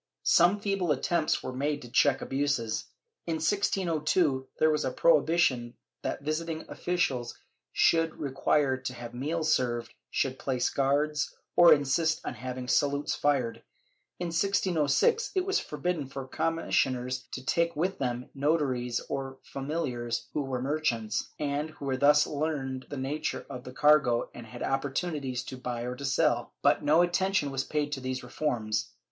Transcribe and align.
Some 0.23 0.59
feeble 0.59 0.91
attempts 0.91 1.43
were 1.43 1.53
made 1.53 1.83
to 1.83 1.91
check 1.91 2.23
abuses. 2.23 2.85
In 3.27 3.35
1602 3.35 4.47
there 4.57 4.71
was 4.71 4.83
a 4.83 4.89
prohibition 4.89 5.75
that 6.01 6.23
visiting 6.23 6.65
officials 6.67 7.37
should 7.71 8.15
require 8.15 8.77
to 8.77 8.95
have 8.95 9.13
meals 9.13 9.53
served, 9.53 9.93
should 10.09 10.39
place 10.39 10.71
guards, 10.71 11.35
or 11.55 11.71
insist 11.71 12.19
on 12.25 12.33
having 12.33 12.67
salutes 12.67 13.13
fired; 13.13 13.57
in 14.19 14.29
1606 14.29 15.31
it 15.35 15.45
was 15.45 15.59
forbidden 15.59 16.07
for 16.07 16.27
commissioners 16.27 17.27
to 17.33 17.45
take 17.45 17.75
with 17.75 17.99
them 17.99 18.31
notaries 18.33 19.01
or 19.07 19.37
familiars 19.43 20.29
who 20.33 20.41
were 20.41 20.63
merchants, 20.63 21.29
and 21.37 21.69
who 21.69 21.95
thus 21.95 22.25
learned 22.25 22.87
the 22.89 22.97
nature 22.97 23.45
of 23.51 23.65
the 23.65 23.71
cargo 23.71 24.31
and 24.33 24.47
had 24.47 24.63
opportunities 24.63 25.43
to 25.43 25.57
buy 25.57 25.83
or 25.83 25.95
to 25.95 26.05
sell; 26.05 26.55
but 26.63 26.81
no 26.83 27.03
attention 27.03 27.51
was 27.51 27.63
paid 27.63 27.91
to 27.91 28.01
these 28.01 28.23
reforms. 28.23 28.93